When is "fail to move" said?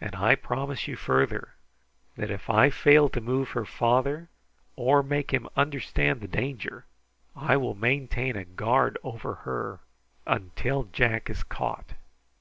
2.68-3.50